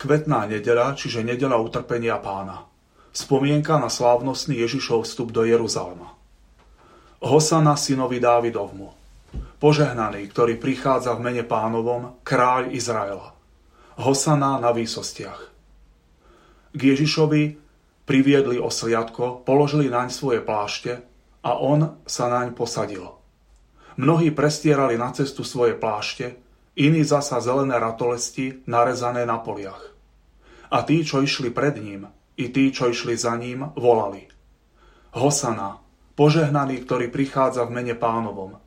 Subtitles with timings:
[0.00, 2.64] Kvetná nedela, čiže nedela utrpenia pána.
[3.12, 6.16] Spomienka na slávnostný Ježišov vstup do Jeruzalema.
[7.20, 8.96] Hosana synovi Dávidovmu.
[9.60, 13.36] Požehnaný, ktorý prichádza v mene pánovom, kráľ Izraela.
[14.00, 15.52] Hosana na výsostiach.
[16.72, 17.60] K Ježišovi
[18.08, 20.96] priviedli osliadko, položili naň svoje plášte
[21.44, 23.04] a on sa naň posadil.
[24.00, 26.40] Mnohí prestierali na cestu svoje plášte,
[26.80, 29.89] iní zasa zelené ratolesti narezané na poliach.
[30.70, 32.06] A tí, čo išli pred ním,
[32.38, 34.30] i tí, čo išli za ním, volali.
[35.10, 35.82] Hosana,
[36.14, 38.62] požehnaný, ktorý prichádza v mene pánovom.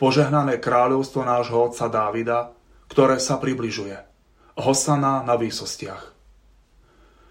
[0.00, 2.56] Požehnané kráľovstvo nášho otca Dávida,
[2.88, 4.00] ktoré sa približuje.
[4.56, 6.12] Hosana na výsostiach.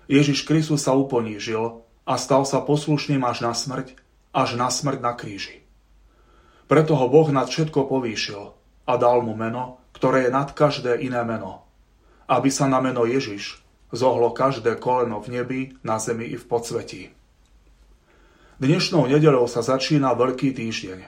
[0.06, 3.98] Ježiš Kristus sa uponížil a stal sa poslušným až na smrť,
[4.38, 5.66] až na smrť na kríži.
[6.70, 8.54] Preto ho Boh nad všetko povýšil
[8.86, 11.66] a dal mu meno, ktoré je nad každé iné meno,
[12.30, 13.61] aby sa na meno Ježiš
[13.92, 17.02] zohlo každé koleno v nebi, na zemi i v podsvetí.
[18.62, 21.00] Dnešnou nedelou sa začína Veľký týždeň.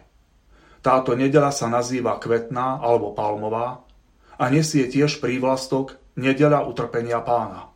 [0.84, 3.88] Táto nedela sa nazýva Kvetná alebo Palmová
[4.36, 7.74] a nesie tiež prívlastok Nedela utrpenia pána.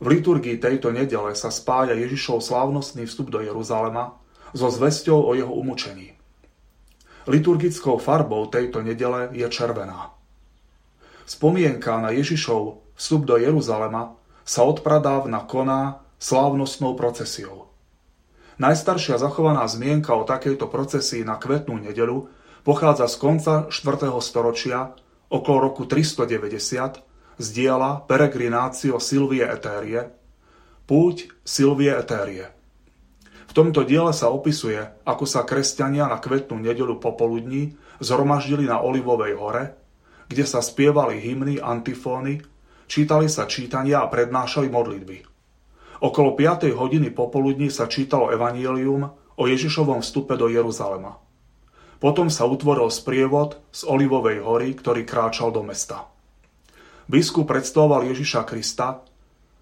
[0.00, 4.16] V liturgii tejto nedele sa spája Ježišov slávnostný vstup do Jeruzalema
[4.56, 6.16] so zväzťou o jeho umúčení.
[7.28, 10.10] Liturgickou farbou tejto nedele je červená.
[11.24, 17.70] Spomienka na Ježišov vstup do Jeruzalema sa odpradávna koná slávnostnou procesiou.
[18.62, 22.30] Najstaršia zachovaná zmienka o takejto procesii na kvetnú nedelu
[22.62, 24.12] pochádza z konca 4.
[24.22, 24.94] storočia
[25.32, 27.02] okolo roku 390
[27.40, 30.14] z diela Peregrinatio Silvie Etérie,
[30.86, 32.52] Púť Silvie Etérie.
[33.48, 39.34] V tomto diele sa opisuje, ako sa kresťania na kvetnú nedelu popoludní zhromaždili na Olivovej
[39.36, 39.81] hore,
[40.32, 42.40] kde sa spievali hymny, antifóny,
[42.88, 45.28] čítali sa čítania a prednášali modlitby.
[46.00, 46.72] Okolo 5.
[46.72, 51.20] hodiny popoludní sa čítalo evanielium o Ježišovom vstupe do Jeruzalema.
[52.02, 56.10] Potom sa utvoril sprievod z Olivovej hory, ktorý kráčal do mesta.
[57.06, 59.04] Biskup predstavoval Ježiša Krista,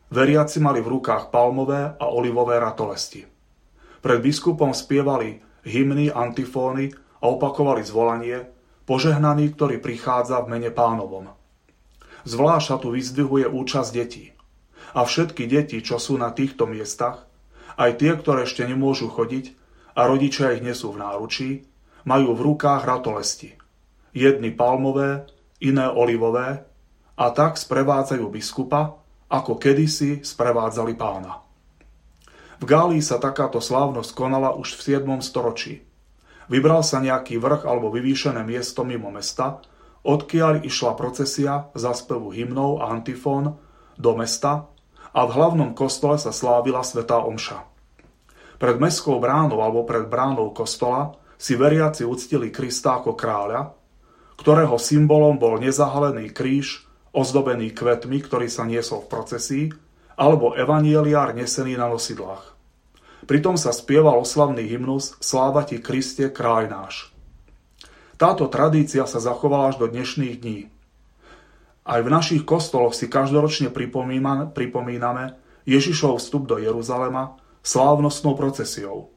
[0.09, 3.27] veriaci mali v rukách palmové a olivové ratolesti.
[4.01, 5.37] Pred biskupom spievali
[5.67, 6.89] hymny, antifóny
[7.21, 8.60] a opakovali zvolanie
[8.91, 11.31] Požehnaný, ktorý prichádza v mene pánovom.
[12.27, 14.35] Zvlášť sa tu vyzdvihuje účasť detí.
[14.99, 17.23] A všetky deti, čo sú na týchto miestach,
[17.79, 19.55] aj tie, ktoré ešte nemôžu chodiť
[19.95, 21.51] a rodičia ich nesú v náručí,
[22.03, 23.55] majú v rukách ratolesti.
[24.11, 25.23] Jedny palmové,
[25.63, 26.67] iné olivové
[27.15, 28.99] a tak sprevádzajú biskupa,
[29.31, 31.39] ako kedysi sprevádzali pána.
[32.59, 35.23] V Gálii sa takáto slávnosť konala už v 7.
[35.23, 35.87] storočí.
[36.51, 39.63] Vybral sa nejaký vrch alebo vyvýšené miesto mimo mesta,
[40.03, 43.55] odkiaľ išla procesia za spevu hymnov a antifón
[43.95, 44.67] do mesta
[45.15, 47.63] a v hlavnom kostole sa slávila svetá omša.
[48.59, 53.73] Pred mestskou bránou alebo pred bránou kostola si veriaci uctili Krista ako kráľa,
[54.37, 56.85] ktorého symbolom bol nezahalený kríž
[57.15, 59.67] ozdobený kvetmi, ktorý sa niesol v procesii,
[60.19, 62.60] alebo evanieliár nesený na nosidlách.
[63.31, 67.15] Pritom sa spieval oslavný hymnus Sláva ti Kriste, kráľ náš.
[68.19, 70.67] Táto tradícia sa zachovala až do dnešných dní.
[71.87, 73.71] Aj v našich kostoloch si každoročne
[74.51, 79.15] pripomíname Ježišov vstup do Jeruzalema slávnostnou procesiou.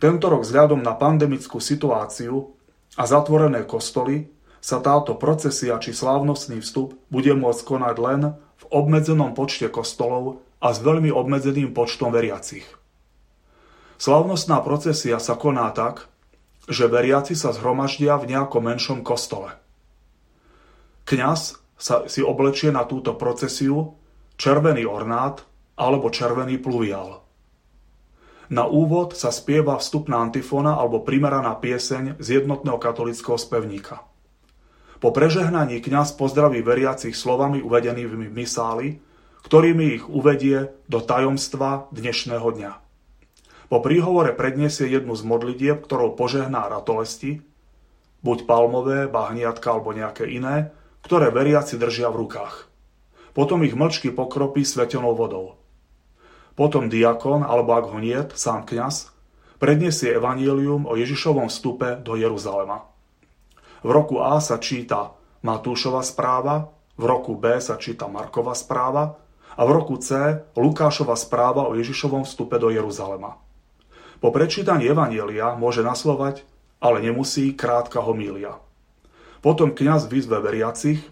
[0.00, 2.56] Tento rok vzhľadom na pandemickú situáciu
[2.96, 4.32] a zatvorené kostoly
[4.64, 10.72] sa táto procesia či slávnostný vstup bude môcť konať len v obmedzenom počte kostolov a
[10.72, 12.64] s veľmi obmedzeným počtom veriacich.
[14.04, 16.12] Slávnostná procesia sa koná tak,
[16.68, 19.56] že veriaci sa zhromaždia v nejakom menšom kostole.
[21.08, 23.96] Kňaz sa si oblečie na túto procesiu
[24.36, 25.48] červený ornát
[25.80, 27.24] alebo červený pluvial.
[28.52, 34.04] Na úvod sa spieva vstupná antifona alebo primeraná pieseň z jednotného katolického spevníka.
[35.00, 39.00] Po prežehnaní kňaz pozdraví veriacich slovami uvedenými v misáli,
[39.48, 42.83] ktorými ich uvedie do tajomstva dnešného dňa.
[43.72, 47.40] Po príhovore predniesie jednu z modlitieb, ktorou požehná ratolesti,
[48.24, 50.72] buď palmové, bahniatka alebo nejaké iné,
[51.04, 52.68] ktoré veriaci držia v rukách.
[53.36, 55.60] Potom ich mlčky pokropí svetenou vodou.
[56.54, 59.10] Potom diakon, alebo ak ho niet, sám kňaz,
[59.58, 62.86] predniesie evanílium o Ježišovom vstupe do Jeruzalema.
[63.84, 65.12] V roku A sa číta
[65.44, 69.18] Matúšova správa, v roku B sa číta Markova správa
[69.58, 73.43] a v roku C Lukášova správa o Ježišovom vstupe do Jeruzalema.
[74.24, 76.48] Po prečítaní Evanielia môže naslovať,
[76.80, 78.56] ale nemusí, krátka homília.
[79.44, 81.04] Potom kňaz vyzve veriacich,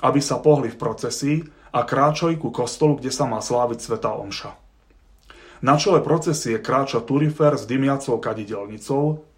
[0.00, 1.44] aby sa pohli v procesii
[1.76, 4.56] a kráčali ku kostolu, kde sa má sláviť Sveta Omša.
[5.60, 9.28] Na čele procesie kráča Turifer s dymiacou kadidelnicou,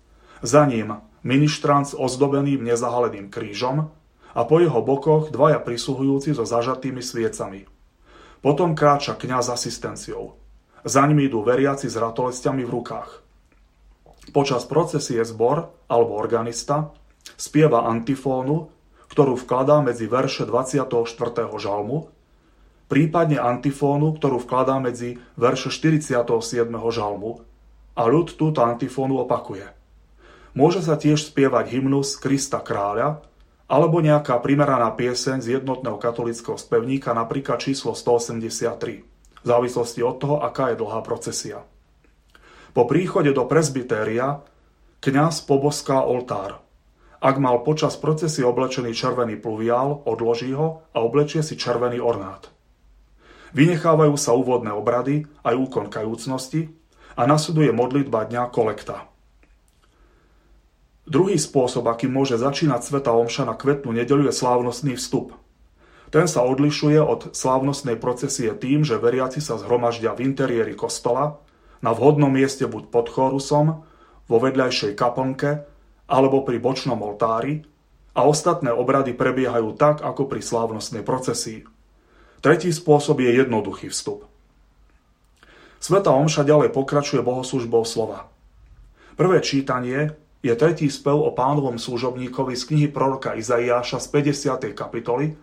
[0.46, 0.94] za ním
[1.26, 3.90] ministrant s ozdobeným nezahaleným krížom
[4.38, 7.67] a po jeho bokoch dvaja prisluhujúci so zažatými sviecami.
[8.38, 10.45] Potom kráča kňaz asistenciou.
[10.86, 13.10] Za nimi idú veriaci s ratolestiami v rukách.
[14.30, 16.94] Počas procesie zbor alebo organista
[17.34, 18.70] spieva antifónu,
[19.10, 20.86] ktorú vkladá medzi verše 24.
[21.58, 22.06] žalmu
[22.86, 26.22] prípadne antifónu, ktorú vkladá medzi verše 47.
[26.70, 27.42] žalmu
[27.98, 29.66] a ľud túto antifónu opakuje.
[30.54, 33.26] Môže sa tiež spievať hymnus Krista kráľa
[33.66, 39.15] alebo nejaká primeraná pieseň z jednotného katolického spevníka, napríklad číslo 183,
[39.46, 41.62] závislosti od toho, aká je dlhá procesia.
[42.75, 44.44] Po príchode do presbytéria
[45.00, 46.60] kňaz poboská oltár.
[47.22, 52.52] Ak mal počas procesie oblečený červený pluviál, odloží ho a oblečie si červený ornát.
[53.56, 56.69] Vynechávajú sa úvodné obrady, aj úkon kajúcnosti
[57.16, 59.08] a nasleduje modlitba dňa kolekta.
[61.06, 65.32] Druhý spôsob, akým môže začínať Sveta Omša na kvetnú nedelu, je slávnostný vstup.
[66.16, 71.44] Ten sa odlišuje od slávnostnej procesie tým, že veriaci sa zhromaždia v interiéri kostola,
[71.84, 73.84] na vhodnom mieste buď pod chorusom,
[74.24, 75.68] vo vedľajšej kaplnke
[76.08, 77.68] alebo pri bočnom oltári
[78.16, 81.68] a ostatné obrady prebiehajú tak, ako pri slávnostnej procesii.
[82.40, 84.24] Tretí spôsob je jednoduchý vstup.
[85.84, 88.32] Sveta Omša ďalej pokračuje bohoslužbou slova.
[89.20, 94.72] Prvé čítanie je tretí spev o pánovom služobníkovi z knihy proroka Izaiáša z 50.
[94.72, 95.36] kapitoly,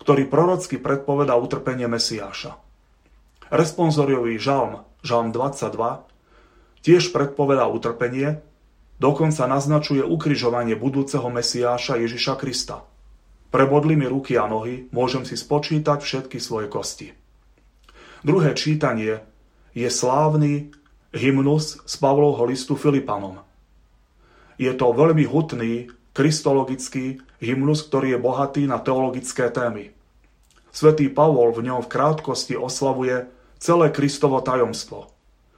[0.00, 2.56] ktorý prorocky predpoveda utrpenie Mesiáša.
[3.52, 6.02] Responsoriový žalm, žalm 22,
[6.82, 8.40] tiež predpoveda utrpenie,
[8.96, 12.82] dokonca naznačuje ukrižovanie budúceho Mesiáša Ježiša Krista–
[13.50, 17.10] Prebodli mi ruky a nohy, môžem si spočítať všetky svoje kosti.
[18.22, 19.26] Druhé čítanie
[19.74, 20.70] je slávny
[21.10, 23.42] hymnus z Pavlovho listu Filipanom.
[24.54, 25.90] Je to veľmi hutný,
[26.20, 29.96] kristologický hymnus, ktorý je bohatý na teologické témy.
[30.68, 33.24] Svetý Pavol v ňom v krátkosti oslavuje
[33.56, 35.08] celé Kristovo tajomstvo.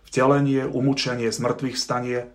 [0.06, 2.30] Vtelenie, umúčenie, zmrtvých stanie,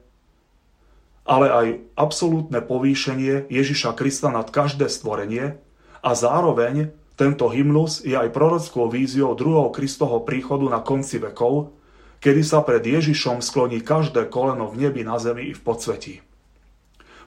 [1.23, 5.55] ale aj absolútne povýšenie Ježiša Krista nad každé stvorenie
[6.03, 11.71] a zároveň tento hymnus je aj prorockou víziou druhého Kristovho príchodu na konci vekov,
[12.19, 16.26] kedy sa pred Ježišom skloní každé koleno v nebi, na zemi i v podsvetí.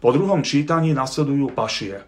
[0.00, 2.00] Po druhom čítaní nasledujú pašie.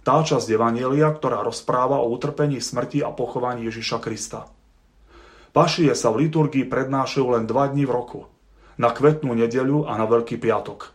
[0.00, 4.48] Tá časť Evanielia, ktorá rozpráva o utrpení, smrti a pochovaní Ježiša Krista.
[5.52, 8.20] Pašie sa v liturgii prednášajú len dva dni v roku,
[8.80, 10.90] na kvetnú nedeľu a na Veľký piatok.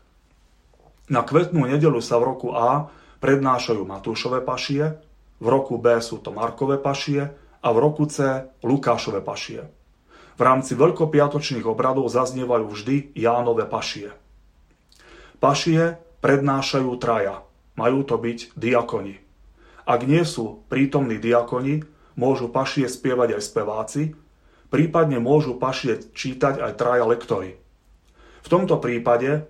[1.10, 2.90] Na kvetnú nedelu sa v roku A
[3.22, 4.98] prednášajú Matúšové pašie,
[5.40, 7.30] v roku B sú to Markové pašie
[7.62, 9.64] a v roku C Lukášové pašie.
[10.36, 14.12] V rámci veľkopiatočných obradov zaznievajú vždy Jánové pašie.
[15.40, 17.44] Pašie prednášajú traja.
[17.80, 19.20] Majú to byť diakoni.
[19.90, 21.88] Ak nie sú prítomní diakoni,
[22.20, 24.02] môžu pašie spievať aj speváci,
[24.70, 27.58] prípadne môžu pašie čítať aj traja lektory.
[28.44, 29.48] V tomto prípade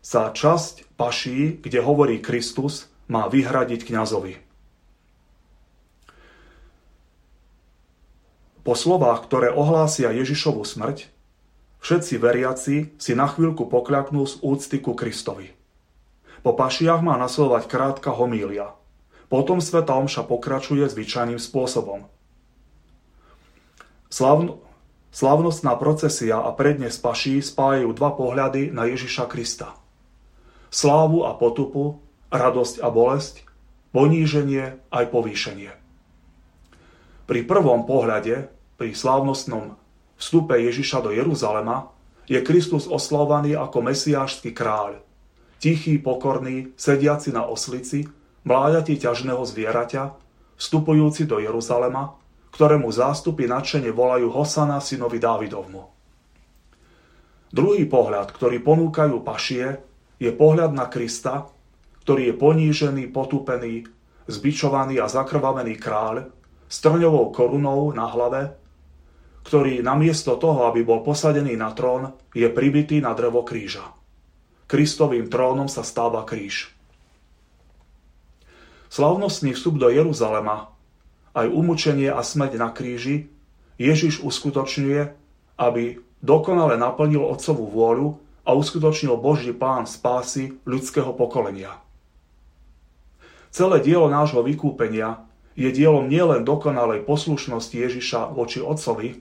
[0.00, 4.38] sa časť paší, kde hovorí Kristus, má vyhradiť kňazovi.
[8.60, 11.10] Po slovách, ktoré ohlásia Ježišovu smrť,
[11.82, 15.59] všetci veriaci si na chvíľku pokľaknú z úcty ku Kristovi.
[16.40, 18.72] Po pašiach má nasledovať krátka homília.
[19.28, 22.08] Potom Sveta Omša pokračuje zvyčajným spôsobom.
[24.10, 24.58] Slavn-
[25.10, 29.74] Slavnostná procesia a prednes paší spájajú dva pohľady na Ježiša Krista–
[30.70, 31.98] slávu a potupu,
[32.30, 33.42] radosť a bolesť,
[33.90, 35.74] poníženie aj povýšenie.
[37.26, 39.74] Pri prvom pohľade, pri slávnostnom
[40.14, 41.90] vstupe Ježiša do Jeruzalema,
[42.30, 45.02] je Kristus oslavovaný ako mesiášsky kráľ,
[45.60, 48.08] tichý, pokorný, sediaci na oslici,
[48.48, 50.02] mláďati ťažného zvieraťa,
[50.56, 52.16] vstupujúci do Jeruzalema,
[52.50, 55.82] ktorému zástupy nadšene volajú Hosana synovi Dávidovmu.
[57.52, 59.78] Druhý pohľad, ktorý ponúkajú pašie,
[60.16, 61.46] je pohľad na Krista,
[62.04, 63.84] ktorý je ponížený, potupený,
[64.30, 66.30] zbičovaný a zakrvavený kráľ
[66.70, 68.54] s trňovou korunou na hlave,
[69.42, 73.99] ktorý namiesto toho, aby bol posadený na trón, je pribitý na drevo kríža.
[74.70, 76.70] Kristovým trónom sa stáva kríž.
[78.86, 80.70] Slavnostný vstup do Jeruzalema,
[81.34, 83.26] aj umúčenie a smrť na kríži,
[83.82, 85.10] Ježiš uskutočňuje,
[85.58, 91.74] aby dokonale naplnil Otcovú vôľu a uskutočnil Boží plán spásy ľudského pokolenia.
[93.50, 95.26] Celé dielo nášho vykúpenia
[95.58, 99.18] je dielom nielen dokonalej poslušnosti Ježiša voči Otcovi,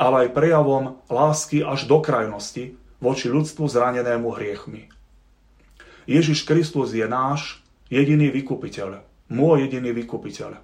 [0.00, 4.90] ale aj prejavom lásky až do krajnosti voči ľudstvu zranenému hriechmi.
[6.08, 7.62] Ježiš Kristus je náš
[7.92, 10.56] jediný vykupiteľ, môj jediný vykupiteľ.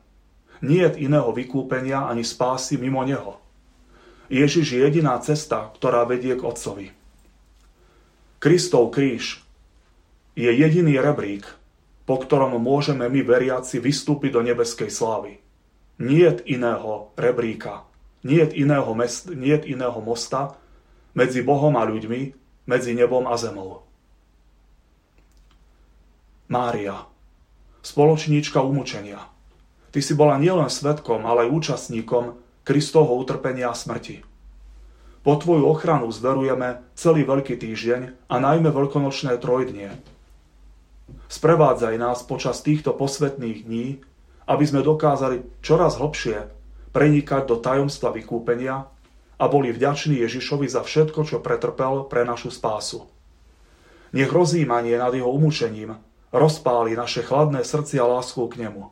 [0.65, 3.39] Nie iného vykúpenia ani spásy mimo Neho.
[4.33, 6.89] Ježiš je jediná cesta, ktorá vedie k Otcovi.
[8.41, 9.45] Kristov kríž
[10.33, 11.45] je jediný rebrík,
[12.05, 15.41] po ktorom môžeme my veriaci vystúpiť do nebeskej slávy.
[16.01, 17.85] Nie iného rebríka,
[18.25, 20.57] nie iného, mest, nie iného mosta
[21.15, 22.21] medzi Bohom a ľuďmi,
[22.69, 23.87] medzi nebom a zemou.
[26.51, 27.09] Mária,
[27.81, 29.23] spoločníčka umúčenia.
[29.91, 34.27] Ty si bola nielen svetkom, ale aj účastníkom Kristovho utrpenia a smrti.
[35.25, 39.97] Po tvoju ochranu zverujeme celý Veľký týždeň a najmä veľkonočné trojdnie,
[41.29, 43.87] Sprevádzaj nás počas týchto posvetných dní,
[44.47, 46.47] aby sme dokázali čoraz hlbšie
[46.95, 48.87] prenikať do tajomstva vykúpenia
[49.39, 53.07] a boli vďační Ježišovi za všetko, čo pretrpel pre našu spásu.
[54.15, 55.99] Nech rozímanie nad jeho umúčením
[56.35, 58.91] rozpáli naše chladné srdcia lásku k nemu.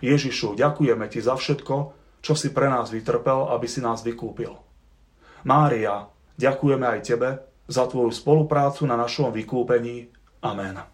[0.00, 1.92] Ježišu, ďakujeme ti za všetko,
[2.24, 4.56] čo si pre nás vytrpel, aby si nás vykúpil.
[5.44, 6.08] Mária,
[6.40, 7.30] ďakujeme aj tebe
[7.68, 10.10] za tvoju spoluprácu na našom vykúpení.
[10.42, 10.91] Amen.